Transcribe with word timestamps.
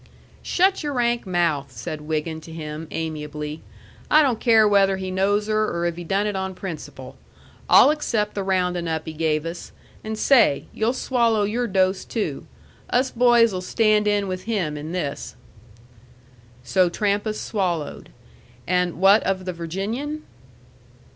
"Shut 0.41 0.81
your 0.81 0.93
rank 0.93 1.27
mouth," 1.27 1.71
said 1.71 2.01
Wiggin 2.01 2.41
to 2.41 2.51
him, 2.51 2.87
amiably. 2.89 3.61
"I 4.09 4.23
don't 4.23 4.39
care 4.39 4.67
whether 4.67 4.97
he 4.97 5.11
knows 5.11 5.45
her 5.45 5.69
or 5.69 5.85
if 5.85 5.95
he 5.95 6.03
done 6.03 6.25
it 6.25 6.35
on 6.35 6.55
principle. 6.55 7.17
I'll 7.69 7.91
accept 7.91 8.33
the 8.33 8.41
roundin' 8.41 8.87
up 8.87 9.05
he 9.05 9.13
gave 9.13 9.45
us 9.45 9.71
and 10.03 10.17
say! 10.17 10.65
You'll 10.73 10.93
swallo' 10.93 11.43
your 11.43 11.67
dose, 11.67 12.03
too! 12.03 12.47
Us 12.89 13.11
boys'll 13.11 13.61
stand 13.61 14.07
in 14.07 14.27
with 14.27 14.45
him 14.45 14.75
in 14.75 14.91
this." 14.91 15.35
So 16.63 16.89
Trampas 16.89 17.39
swallowed. 17.39 18.09
And 18.65 18.99
what 18.99 19.21
of 19.21 19.45
the 19.45 19.53
Virginian? 19.53 20.23